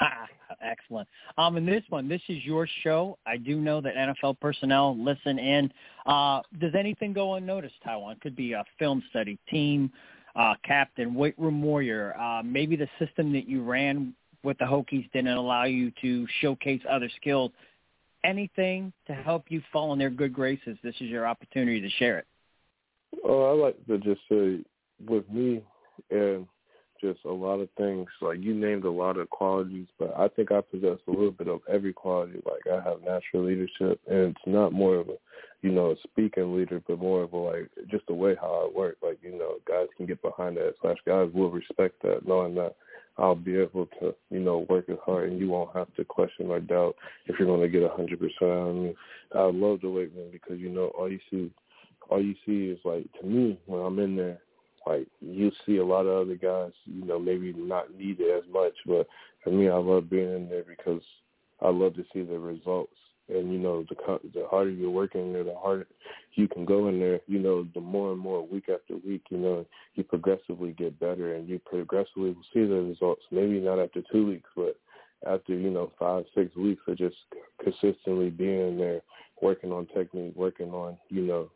Ah, 0.00 0.26
excellent. 0.62 1.08
Um, 1.36 1.56
and 1.56 1.66
this 1.66 1.82
one, 1.88 2.08
this 2.08 2.22
is 2.28 2.44
your 2.44 2.68
show. 2.82 3.18
I 3.26 3.36
do 3.36 3.60
know 3.60 3.80
that 3.80 3.94
NFL 3.94 4.40
personnel 4.40 4.96
listen 4.98 5.38
in. 5.38 5.72
Uh, 6.06 6.40
does 6.58 6.74
anything 6.78 7.12
go 7.12 7.34
unnoticed, 7.34 7.74
TyJuan? 7.86 8.20
Could 8.20 8.36
be 8.36 8.52
a 8.52 8.64
film 8.78 9.02
study, 9.10 9.38
team, 9.50 9.92
uh, 10.36 10.54
captain, 10.64 11.14
weight 11.14 11.38
room 11.38 11.62
warrior. 11.62 12.16
Uh, 12.18 12.42
maybe 12.42 12.76
the 12.76 12.88
system 12.98 13.32
that 13.32 13.48
you 13.48 13.62
ran 13.62 14.14
with 14.42 14.56
the 14.58 14.64
Hokies 14.64 15.10
didn't 15.12 15.36
allow 15.36 15.64
you 15.64 15.92
to 16.00 16.26
showcase 16.40 16.80
other 16.88 17.10
skills. 17.16 17.50
Anything 18.24 18.92
to 19.06 19.14
help 19.14 19.44
you 19.48 19.62
fall 19.72 19.92
in 19.92 19.98
their 19.98 20.10
good 20.10 20.32
graces? 20.32 20.76
This 20.82 20.94
is 20.96 21.08
your 21.08 21.26
opportunity 21.26 21.80
to 21.80 21.90
share 21.90 22.18
it. 22.18 22.26
Oh, 23.24 23.50
I 23.50 23.64
like 23.64 23.86
to 23.86 23.98
just 23.98 24.20
say, 24.28 24.64
with 25.08 25.28
me 25.30 25.62
and 26.10 26.46
just 27.00 27.20
a 27.24 27.32
lot 27.32 27.60
of 27.60 27.68
things. 27.76 28.06
Like 28.20 28.38
you 28.40 28.54
named 28.54 28.84
a 28.84 28.90
lot 28.90 29.16
of 29.16 29.30
qualities, 29.30 29.86
but 29.98 30.14
I 30.18 30.28
think 30.28 30.52
I 30.52 30.60
possess 30.60 30.98
a 31.06 31.10
little 31.10 31.30
bit 31.30 31.48
of 31.48 31.60
every 31.68 31.92
quality. 31.92 32.40
Like 32.44 32.62
I 32.70 32.82
have 32.86 33.02
natural 33.02 33.44
leadership, 33.44 34.00
and 34.08 34.34
it's 34.34 34.46
not 34.46 34.72
more 34.72 34.96
of 34.96 35.08
a, 35.08 35.16
you 35.62 35.70
know, 35.70 35.92
a 35.92 35.96
speaking 36.02 36.54
leader, 36.56 36.82
but 36.86 36.98
more 36.98 37.22
of 37.22 37.32
a 37.32 37.36
like 37.36 37.70
just 37.90 38.06
the 38.06 38.14
way 38.14 38.34
how 38.40 38.68
I 38.68 38.78
work. 38.78 38.96
Like 39.02 39.18
you 39.22 39.36
know, 39.36 39.54
guys 39.66 39.88
can 39.96 40.06
get 40.06 40.22
behind 40.22 40.56
that. 40.56 40.74
Slash, 40.82 40.98
guys 41.06 41.30
will 41.32 41.50
respect 41.50 42.02
that, 42.02 42.26
knowing 42.26 42.54
that 42.56 42.76
I'll 43.20 43.34
be 43.34 43.56
able 43.56 43.86
to, 44.00 44.14
you 44.30 44.40
know, 44.40 44.66
work 44.68 44.88
as 44.88 44.96
hard, 45.04 45.30
and 45.30 45.38
you 45.38 45.48
won't 45.48 45.76
have 45.76 45.94
to 45.96 46.04
question 46.04 46.46
or 46.46 46.60
doubt 46.60 46.96
if 47.26 47.38
you're 47.38 47.48
going 47.48 47.60
to 47.60 47.68
get 47.68 47.82
a 47.82 47.94
hundred 47.94 48.18
percent 48.18 48.74
me. 48.74 48.94
I 49.34 49.42
love 49.42 49.80
the 49.82 49.90
weight 49.90 50.12
room 50.16 50.30
because 50.32 50.58
you 50.58 50.70
know 50.70 50.86
all 50.98 51.10
you 51.10 51.20
see, 51.30 51.50
all 52.08 52.22
you 52.22 52.34
see 52.46 52.70
is 52.72 52.78
like 52.84 53.06
to 53.20 53.26
me 53.26 53.58
when 53.66 53.80
I'm 53.80 53.98
in 53.98 54.16
there 54.16 54.38
like 54.86 55.06
you 55.20 55.52
see 55.66 55.76
a 55.76 55.84
lot 55.84 56.06
of 56.06 56.26
other 56.26 56.36
guys, 56.36 56.72
you 56.84 57.04
know, 57.04 57.18
maybe 57.18 57.52
not 57.52 57.94
need 57.94 58.16
it 58.20 58.44
as 58.44 58.52
much, 58.52 58.72
but 58.86 59.06
for 59.44 59.50
me, 59.50 59.68
I 59.68 59.76
love 59.76 60.10
being 60.10 60.34
in 60.34 60.48
there 60.48 60.64
because 60.64 61.02
I 61.60 61.68
love 61.68 61.94
to 61.94 62.04
see 62.12 62.22
the 62.22 62.38
results. 62.38 62.96
And 63.30 63.52
you 63.52 63.58
know, 63.58 63.84
the 63.88 64.20
the 64.34 64.46
harder 64.50 64.70
you're 64.70 64.90
working 64.90 65.32
there, 65.32 65.44
the 65.44 65.54
harder 65.54 65.86
you 66.34 66.48
can 66.48 66.64
go 66.64 66.88
in 66.88 66.98
there. 66.98 67.20
You 67.26 67.38
know, 67.38 67.66
the 67.74 67.80
more 67.80 68.12
and 68.12 68.20
more 68.20 68.46
week 68.46 68.68
after 68.68 68.96
week, 68.96 69.22
you 69.30 69.38
know, 69.38 69.66
you 69.94 70.04
progressively 70.04 70.72
get 70.72 70.98
better, 70.98 71.34
and 71.34 71.48
you 71.48 71.58
progressively 71.58 72.30
will 72.30 72.44
see 72.52 72.60
the 72.66 72.82
results. 72.82 73.22
Maybe 73.30 73.60
not 73.60 73.78
after 73.78 74.02
two 74.12 74.26
weeks, 74.26 74.48
but 74.56 74.76
after 75.26 75.54
you 75.54 75.70
know 75.70 75.92
five, 75.98 76.24
six 76.34 76.54
weeks 76.56 76.82
of 76.88 76.98
just 76.98 77.16
consistently 77.62 78.30
being 78.30 78.78
there, 78.78 79.00
working 79.40 79.72
on 79.72 79.86
technique, 79.86 80.34
working 80.36 80.70
on 80.70 80.96
you 81.08 81.22
know 81.22 81.50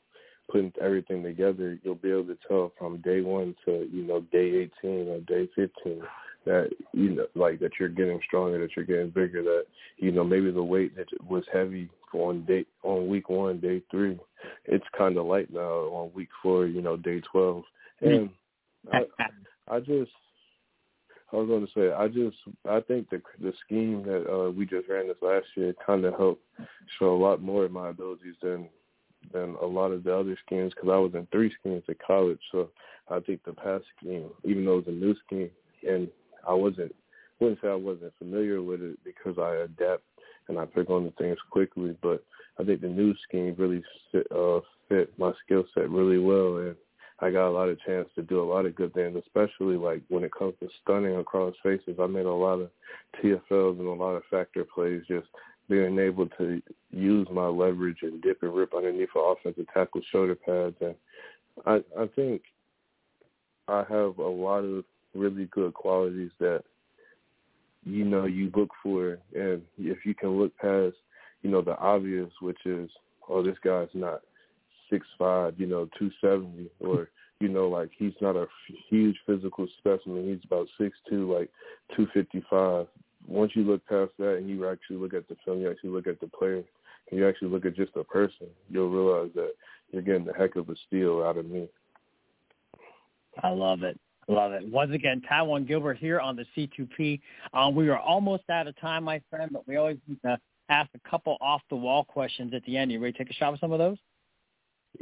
putting 0.51 0.73
everything 0.81 1.23
together, 1.23 1.79
you'll 1.83 1.95
be 1.95 2.11
able 2.11 2.25
to 2.25 2.37
tell 2.47 2.73
from 2.79 3.01
day 3.01 3.21
one 3.21 3.55
to 3.65 3.89
you 3.91 4.05
know 4.05 4.21
day 4.33 4.69
18 4.83 5.09
or 5.09 5.21
day 5.21 5.49
15 5.55 6.03
that 6.45 6.71
you 6.93 7.11
know 7.11 7.27
like 7.35 7.61
that 7.61 7.73
you're 7.79 7.89
getting 7.89 8.21
stronger, 8.27 8.59
that 8.59 8.77
you're 8.77 8.85
getting 8.85 9.11
bigger, 9.11 9.43
that 9.43 9.65
you 9.97 10.13
know 10.13 10.25
maybe 10.25 10.51
the 10.51 10.63
weight 10.63 10.97
that 10.97 11.07
was 11.29 11.45
heavy 11.53 11.89
on 12.13 12.45
day 12.45 12.65
on 12.83 13.09
week 13.09 13.29
one, 13.29 13.61
day 13.61 13.83
three, 13.91 14.19
it's 14.65 14.85
kind 14.97 15.17
of 15.17 15.27
light 15.27 15.53
now 15.53 15.61
on 15.61 16.13
week 16.15 16.29
four, 16.43 16.67
you 16.67 16.83
know 16.83 16.97
day 16.97 17.21
12, 17.33 17.65
and 18.03 18.31
I 18.93 19.01
I 19.69 19.81
just 19.81 20.11
I 21.33 21.37
was 21.37 21.49
going 21.49 21.67
to 21.67 21.73
say, 21.75 21.93
I 21.93 22.07
just, 22.07 22.37
I 22.69 22.81
think 22.81 23.11
the 23.11 23.21
the 23.41 23.53
scheme 23.65 24.05
that 24.05 24.31
uh, 24.31 24.51
we 24.51 24.67
just 24.67 24.89
ran 24.89 25.09
this 25.09 25.17
last 25.21 25.47
year 25.57 25.75
kind 25.85 26.05
of 26.05 26.15
helped 26.15 26.45
show 26.99 27.15
a 27.15 27.23
lot 27.23 27.43
more 27.43 27.65
of 27.65 27.73
my 27.73 27.89
abilities 27.89 28.37
than 28.41 28.69
than 29.33 29.57
a 29.61 29.67
lot 29.67 29.91
of 29.91 30.05
the 30.05 30.15
other 30.15 30.37
schemes 30.47 30.73
because 30.75 30.91
I 30.91 30.99
was 30.99 31.13
in 31.15 31.27
three 31.33 31.53
schemes 31.59 31.83
at 31.89 31.97
college. 32.07 32.39
So 32.53 32.71
I 33.11 33.21
think 33.21 33.43
the 33.45 33.53
past 33.53 33.85
scheme, 33.99 34.29
even 34.45 34.65
though 34.65 34.79
it 34.79 34.87
was 34.87 34.95
a 34.95 34.99
new 34.99 35.15
scheme, 35.27 35.51
and 35.89 36.09
I 36.49 36.55
wasn't, 36.55 36.95
wouldn't 37.41 37.61
say 37.61 37.69
I 37.69 37.75
wasn't 37.75 38.13
familiar 38.19 38.63
with 38.63 38.83
it 38.83 38.99
because 39.05 39.39
I 39.39 39.65
adapt 39.65 40.03
and 40.49 40.59
I 40.59 40.67
pick 40.67 40.91
on 40.91 41.05
the 41.05 41.13
things 41.13 41.39
quickly. 41.51 41.97
But 42.03 42.25
I 42.59 42.65
think 42.65 42.81
the 42.81 42.89
new 42.89 43.15
scheme 43.27 43.55
really 43.59 43.83
fit, 44.13 44.27
uh, 44.31 44.61
fit 44.89 45.17
my 45.19 45.33
skill 45.45 45.65
set 45.75 45.91
really 45.91 46.19
well, 46.19 46.59
and 46.59 46.77
I 47.21 47.31
got 47.31 47.49
a 47.49 47.51
lot 47.51 47.69
of 47.69 47.81
chance 47.81 48.09
to 48.17 48.23
do 48.23 48.43
a 48.43 48.45
lot 48.45 48.67
of 48.67 48.75
good 48.75 48.93
things, 48.93 49.17
especially 49.17 49.77
like 49.77 50.03
when 50.09 50.25
it 50.25 50.33
comes 50.37 50.55
to 50.61 50.69
stunning 50.83 51.17
across 51.17 51.55
faces. 51.63 51.97
I 52.01 52.07
made 52.07 52.27
a 52.27 52.33
lot 52.33 52.61
of 52.61 52.71
TFLs 53.23 53.79
and 53.79 53.89
a 53.89 53.93
lot 53.93 54.15
of 54.15 54.25
factor 54.31 54.65
plays 54.65 55.03
just 55.09 55.29
being 55.69 55.99
able 55.99 56.27
to 56.39 56.61
use 56.91 57.27
my 57.33 57.47
leverage 57.47 57.99
and 58.03 58.21
dip 58.21 58.43
and 58.43 58.55
rip 58.55 58.75
underneath 58.75 59.09
an 59.15 59.37
offensive 59.37 59.67
tackle 59.73 60.03
shoulder 60.11 60.35
pads. 60.35 60.77
And 60.81 60.95
I, 61.65 61.77
I 61.99 62.07
think 62.15 62.43
I 63.69 63.85
have 63.89 64.19
a 64.19 64.29
lot 64.29 64.65
of 64.65 64.85
really 65.15 65.47
good 65.47 65.75
qualities 65.75 66.31
that, 66.41 66.63
you 67.85 68.05
know, 68.05 68.25
you 68.25 68.51
look 68.55 68.71
for. 68.83 69.19
And 69.35 69.63
if 69.79 70.05
you 70.05 70.15
can 70.15 70.31
look 70.31 70.57
past, 70.59 70.97
you 71.43 71.51
know, 71.51 71.63
the 71.63 71.77
obvious, 71.79 72.31
which 72.41 72.65
is, 72.65 72.91
oh, 73.29 73.43
this 73.43 73.57
guy's 73.65 73.89
not 73.95 74.21
six 74.91 75.07
five, 75.19 75.55
you 75.59 75.67
know, 75.67 75.89
270 75.99 76.71
or, 76.81 77.09
you 77.41 77.49
know, 77.49 77.69
like 77.69 77.91
he's 77.97 78.15
not 78.21 78.37
a 78.37 78.47
huge 78.89 79.17
physical 79.27 79.67
specimen. 79.79 80.29
He's 80.29 80.45
about 80.45 80.69
six 80.79 80.97
two, 81.09 81.33
like 81.33 81.51
255 81.97 82.87
once 83.27 83.53
you 83.55 83.63
look 83.63 83.87
past 83.87 84.11
that 84.19 84.37
and 84.37 84.49
you 84.49 84.69
actually 84.69 84.97
look 84.97 85.15
at 85.15 85.29
the 85.29 85.37
film, 85.45 85.61
you 85.61 85.71
actually 85.71 85.91
look 85.91 86.07
at 86.07 86.21
the 86.21 86.29
player, 86.29 86.63
and 87.11 87.19
you 87.19 87.29
actually 87.29 87.49
look 87.49 87.65
at 87.65 87.77
just 87.77 87.95
the 87.95 88.05
person, 88.05 88.47
you'll 88.71 88.91
realize 88.91 89.31
that 89.35 89.53
you're 89.91 90.03
getting 90.03 90.25
the 90.25 90.33
heck 90.33 90.57
of 90.57 90.69
a 90.69 90.75
steal 90.87 91.23
out 91.23 91.37
of 91.37 91.47
me. 91.47 91.69
I 93.43 93.51
love 93.51 93.83
it. 93.83 93.99
Love 94.29 94.53
it. 94.53 94.67
Once 94.71 94.93
again, 94.93 95.23
TyJuan 95.31 95.69
Garbutt 95.69 95.99
here 95.99 96.21
on 96.21 96.37
the 96.37 96.47
C2P. 96.57 97.21
Um, 97.53 97.75
we 97.75 97.89
are 97.89 97.99
almost 97.99 98.45
out 98.51 98.67
of 98.67 98.79
time, 98.81 99.05
my 99.05 99.21
friend, 99.29 99.51
but 99.53 99.67
we 99.69 99.77
always 99.77 99.99
need 100.09 100.21
to 100.25 100.39
ask 100.71 100.89
a 100.95 101.09
couple 101.09 101.37
off-the-wall 101.41 102.05
questions 102.05 102.55
at 102.55 102.65
the 102.65 102.77
end. 102.77 102.91
You 102.91 103.01
ready 103.01 103.13
to 103.13 103.19
take 103.19 103.31
a 103.31 103.35
shot 103.35 103.53
with 103.53 103.61
some 103.61 103.73
of 103.73 103.79
those? 103.79 103.99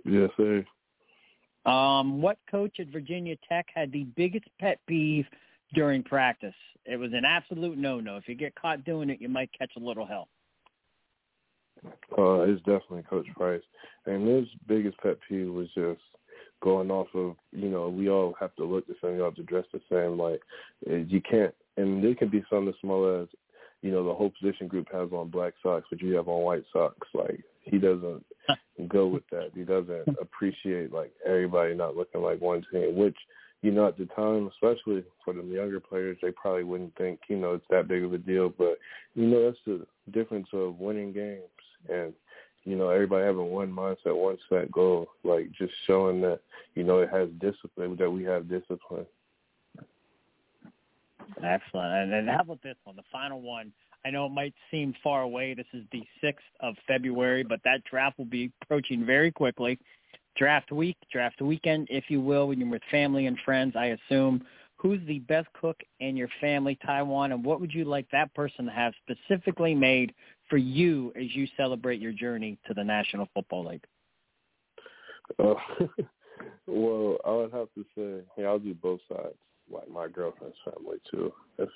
Yes, 0.05 0.31
sir. 0.37 0.65
Um, 1.65 2.21
what 2.21 2.39
coach 2.51 2.81
at 2.81 2.89
Virginia 2.89 3.37
Tech 3.49 3.67
had 3.73 3.93
the 3.93 4.05
biggest 4.17 4.47
pet 4.59 4.81
peeve 4.89 5.27
during 5.75 6.03
practice. 6.03 6.55
It 6.85 6.97
was 6.97 7.13
an 7.13 7.25
absolute 7.25 7.79
no-no. 7.79 8.17
If 8.17 8.29
you 8.29 8.35
get 8.35 8.55
caught 8.55 8.85
doing 8.85 9.11
it, 9.11 9.21
you 9.21 9.29
might 9.29 9.51
catch 9.57 9.71
a 9.77 9.81
little 9.81 10.07
hell. 10.07 10.29
Uh, 12.17 12.41
it's 12.43 12.61
definitely 12.61 13.03
Coach 13.09 13.27
Price. 13.37 13.63
And 14.07 14.27
his 14.27 14.49
biggest 14.67 14.99
pet 14.99 15.19
peeve 15.29 15.53
was 15.53 15.69
just 15.75 16.01
going 16.63 16.91
off 16.91 17.09
of, 17.15 17.37
you 17.53 17.69
know, 17.69 17.89
we 17.89 18.09
all 18.09 18.35
have 18.41 18.55
to 18.57 18.65
look 18.65 18.87
the 18.87 18.95
same, 19.03 19.17
you 19.17 19.23
have 19.23 19.35
to 19.35 19.43
dress 19.43 19.65
the 19.73 19.81
same. 19.91 20.19
Like, 20.19 20.41
eh, 20.91 21.05
you 21.09 21.21
can't, 21.21 21.55
and 21.77 22.05
it 22.05 22.19
can 22.19 22.29
be 22.29 22.45
something 22.49 22.69
as 22.69 22.75
small 22.81 23.23
as, 23.23 23.29
you 23.83 23.91
know, 23.91 24.07
the 24.07 24.15
whole 24.15 24.33
position 24.41 24.69
group 24.69 24.87
has 24.93 25.11
on 25.13 25.29
black 25.29 25.55
socks, 25.63 25.87
but 25.91 26.01
you 26.01 26.15
have 26.15 26.29
on 26.29 26.43
white 26.43 26.65
socks. 26.73 27.09
Like, 27.15 27.43
he 27.61 27.79
doesn't 27.79 28.25
go 28.89 29.07
with 29.07 29.25
that. 29.31 29.51
He 29.55 29.63
doesn't 29.63 30.09
appreciate, 30.21 30.93
like, 30.93 31.13
everybody 31.27 31.75
not 31.75 31.97
looking 31.97 32.23
like 32.23 32.41
one 32.41 32.65
team, 32.73 32.97
which– 32.97 33.17
you 33.63 33.71
know, 33.71 33.87
at 33.87 33.97
the 33.97 34.07
time, 34.07 34.51
especially 34.55 35.05
for 35.25 35.33
the 35.33 35.43
younger 35.43 35.79
players, 35.79 36.19
they 36.21 36.33
probably 36.33 36.65
wouldn't 36.65 36.97
think, 36.97 37.21
you 37.29 37.37
know, 37.37 37.55
it's 37.55 37.65
that 37.71 37.87
big 37.87 38.03
of 38.03 38.13
a 38.13 38.19
deal. 38.19 38.49
But, 38.49 38.77
you 39.15 39.27
know, 39.27 39.45
that's 39.45 39.59
the 39.65 39.87
difference 40.13 40.49
of 40.53 40.81
winning 40.81 41.13
games. 41.13 41.43
And 41.89 42.13
you 42.65 42.77
know, 42.77 42.91
everybody 42.91 43.25
having 43.25 43.51
one 43.51 43.73
mindset, 43.73 44.17
one 44.17 44.39
set 44.49 44.71
goal, 44.71 45.09
like 45.25 45.51
just 45.53 45.73
showing 45.87 46.21
that, 46.21 46.41
you 46.75 46.85
know, 46.85 47.01
it 47.01 47.11
has 47.11 47.29
discipline, 47.41 47.97
that 47.99 48.11
we 48.11 48.23
have 48.25 48.49
discipline. 48.49 49.07
Excellent. 51.43 51.93
And 51.93 52.13
then 52.13 52.27
how 52.27 52.41
about 52.41 52.63
this 52.63 52.77
one, 52.85 52.97
the 52.97 53.03
final 53.11 53.41
one? 53.41 53.73
I 54.05 54.11
know 54.11 54.27
it 54.27 54.33
might 54.33 54.55
seem 54.71 54.95
far 55.03 55.23
away. 55.23 55.55
This 55.55 55.67
is 55.73 55.85
the 55.93 56.03
6th 56.23 56.35
of 56.61 56.75
February, 56.87 57.45
but 57.45 57.61
that 57.65 57.85
draft 57.85 58.19
will 58.19 58.25
be 58.25 58.51
approaching 58.63 59.07
very 59.07 59.31
quickly. 59.31 59.79
Draft 60.37 60.73
week, 60.73 60.97
draft 61.13 61.41
weekend, 61.41 61.89
if 61.91 62.05
you 62.09 62.21
will, 62.21 62.49
when 62.49 62.59
you're 62.59 62.69
with 62.69 62.83
family 62.91 63.27
and 63.27 63.39
friends, 63.45 63.75
I 63.77 63.97
assume. 64.11 64.45
Who's 64.77 65.01
the 65.07 65.21
best 65.21 65.47
cook 65.53 65.81
in 66.01 66.17
your 66.17 66.29
family, 66.41 66.77
TyJuan, 66.85 67.33
and 67.33 67.45
what 67.45 67.61
would 67.61 67.73
you 67.73 67.85
like 67.85 68.07
that 68.11 68.35
person 68.35 68.65
to 68.65 68.73
have 68.73 68.93
specifically 69.05 69.75
made 69.75 70.13
for 70.53 70.59
you 70.59 71.15
as 71.17 71.35
you 71.35 71.49
celebrate 71.57 71.99
your 71.99 72.13
journey 72.13 72.59
to 72.67 72.75
the 72.75 72.85
National 72.85 73.27
Football 73.33 73.69
League? 73.69 73.85
Uh, 75.39 75.55
well, 76.67 77.17
I 77.25 77.31
would 77.31 77.53
have 77.55 77.69
to 77.75 77.85
say, 77.97 78.23
yeah, 78.37 78.49
I'll 78.49 78.59
do 78.59 78.75
both 78.75 79.01
sides 79.09 79.35
like 79.73 79.89
my 79.91 80.09
girlfriend's 80.09 80.59
family 80.63 80.99
too. 81.11 81.33
If 81.57 81.71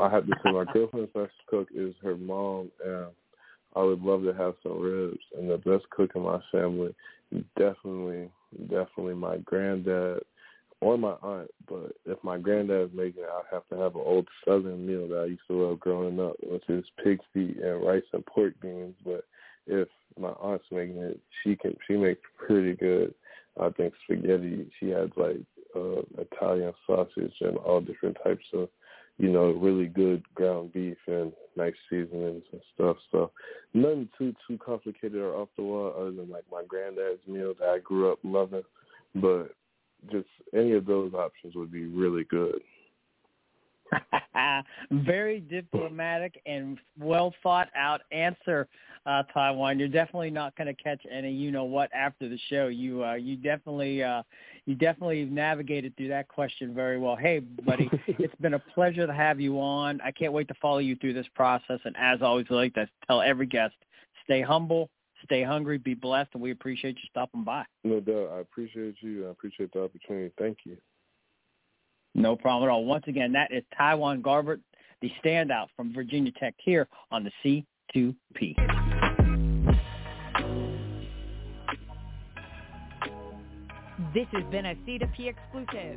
I 0.00 0.10
have 0.10 0.26
to 0.26 0.32
say, 0.42 0.50
my 0.50 0.64
girlfriend's 0.72 1.12
best 1.14 1.30
cook 1.46 1.68
is 1.72 1.94
her 2.02 2.16
mom, 2.16 2.72
and 2.84 3.06
I 3.76 3.82
would 3.84 4.02
love 4.02 4.24
to 4.24 4.32
have 4.32 4.54
some 4.64 4.80
ribs. 4.80 5.20
And 5.38 5.48
the 5.48 5.58
best 5.58 5.88
cook 5.90 6.10
in 6.16 6.22
my 6.22 6.40
family, 6.50 6.92
definitely, 7.56 8.28
definitely 8.68 9.14
my 9.14 9.36
granddad 9.44 10.24
or 10.82 10.98
my 10.98 11.14
aunt. 11.22 11.48
But 11.68 11.92
if 12.04 12.18
my 12.24 12.38
granddad's 12.38 12.92
making 12.92 13.22
it, 13.22 13.28
I 13.30 13.54
have 13.54 13.66
to 13.68 13.76
have 13.76 13.94
an 13.94 14.02
old 14.04 14.26
Southern 14.44 14.84
meal 14.84 15.06
that 15.08 15.20
I 15.20 15.26
used 15.26 15.46
to 15.46 15.54
love 15.54 15.80
growing 15.80 16.18
up, 16.18 16.34
which 16.42 16.64
is 16.68 16.84
pig 17.02 17.20
feet 17.32 17.56
and 17.58 17.86
rice 17.86 18.02
and 18.12 18.26
pork 18.26 18.54
beans. 18.60 18.96
But 19.04 19.24
if 19.68 19.88
my 20.18 20.30
aunt's 20.30 20.64
making 20.72 20.98
it, 20.98 21.20
she 21.42 21.54
can 21.54 21.76
she 21.86 21.96
makes 21.96 22.20
pretty 22.36 22.74
good. 22.74 23.14
I 23.60 23.70
think 23.70 23.94
spaghetti. 24.04 24.70
She 24.80 24.88
has 24.88 25.10
like 25.16 25.36
uh, 25.76 26.02
Italian 26.18 26.72
sausage 26.86 27.34
and 27.40 27.56
all 27.58 27.80
different 27.80 28.16
types 28.24 28.44
of, 28.52 28.68
you 29.18 29.30
know, 29.30 29.52
really 29.52 29.86
good 29.86 30.22
ground 30.34 30.72
beef 30.72 30.96
and 31.06 31.32
nice 31.56 31.74
seasonings 31.88 32.42
and 32.50 32.60
stuff. 32.74 32.96
So 33.12 33.30
nothing 33.72 34.08
too 34.18 34.34
too 34.48 34.58
complicated 34.58 35.20
or 35.20 35.34
off 35.36 35.48
the 35.56 35.62
wall 35.62 35.94
other 35.96 36.10
than 36.10 36.28
like 36.28 36.44
my 36.50 36.64
granddad's 36.66 37.20
meal 37.28 37.54
that 37.60 37.68
I 37.68 37.78
grew 37.78 38.10
up 38.10 38.18
loving. 38.24 38.64
But 39.14 39.54
just 40.10 40.28
any 40.54 40.72
of 40.72 40.86
those 40.86 41.14
options 41.14 41.54
would 41.54 41.70
be 41.70 41.86
really 41.86 42.24
good. 42.24 42.60
Very 44.90 45.40
diplomatic 45.40 46.40
and 46.46 46.78
well 46.98 47.34
thought 47.42 47.68
out 47.76 48.02
answer, 48.10 48.68
uh, 49.06 49.22
TyJuan. 49.34 49.78
You're 49.78 49.88
definitely 49.88 50.30
not 50.30 50.56
going 50.56 50.74
to 50.74 50.82
catch 50.82 51.00
any 51.10 51.30
you 51.30 51.50
know 51.50 51.64
what 51.64 51.92
after 51.92 52.28
the 52.28 52.38
show. 52.48 52.68
You 52.68 53.04
uh, 53.04 53.14
you 53.14 53.36
definitely 53.36 54.02
uh, 54.02 54.22
you 54.66 54.74
definitely 54.74 55.24
navigated 55.24 55.96
through 55.96 56.08
that 56.08 56.28
question 56.28 56.74
very 56.74 56.98
well. 56.98 57.16
Hey, 57.16 57.40
buddy, 57.40 57.90
it's 58.06 58.34
been 58.36 58.54
a 58.54 58.58
pleasure 58.58 59.06
to 59.06 59.12
have 59.12 59.40
you 59.40 59.60
on. 59.60 60.00
I 60.00 60.10
can't 60.10 60.32
wait 60.32 60.48
to 60.48 60.54
follow 60.60 60.78
you 60.78 60.96
through 60.96 61.14
this 61.14 61.28
process. 61.34 61.80
And 61.84 61.96
as 61.98 62.22
always, 62.22 62.46
I 62.50 62.54
like 62.54 62.74
to 62.74 62.88
tell 63.06 63.20
every 63.20 63.46
guest, 63.46 63.74
stay 64.24 64.40
humble, 64.40 64.88
stay 65.24 65.42
hungry, 65.42 65.78
be 65.78 65.94
blessed, 65.94 66.30
and 66.34 66.42
we 66.42 66.50
appreciate 66.50 66.96
you 66.96 67.08
stopping 67.10 67.44
by. 67.44 67.64
No 67.84 68.00
doubt. 68.00 68.30
I 68.34 68.38
appreciate 68.40 68.96
you. 69.00 69.28
I 69.28 69.30
appreciate 69.30 69.72
the 69.72 69.82
opportunity. 69.82 70.32
Thank 70.38 70.58
you. 70.64 70.76
No 72.14 72.36
problem 72.36 72.68
at 72.68 72.72
all. 72.72 72.84
Once 72.84 73.04
again, 73.06 73.32
that 73.32 73.52
is 73.52 73.62
TyJuan 73.78 74.20
Garbutt, 74.22 74.60
the 75.00 75.10
standout 75.24 75.66
from 75.76 75.94
Virginia 75.94 76.32
Tech 76.38 76.54
here 76.58 76.86
on 77.10 77.24
the 77.24 77.64
C2P. 77.94 78.56
This 84.14 84.26
has 84.32 84.44
been 84.50 84.66
a 84.66 84.74
C2P 84.74 85.28
exclusive. 85.28 85.96